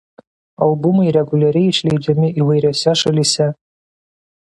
[0.67, 3.53] Albumai reguliariai išleidžiami įvairiose šalyse.